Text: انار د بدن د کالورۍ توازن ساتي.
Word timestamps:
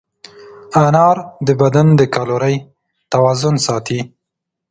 انار 0.83 1.17
د 1.47 1.49
بدن 1.61 1.87
د 1.99 2.01
کالورۍ 2.15 2.55
توازن 3.11 3.55
ساتي. 3.65 3.99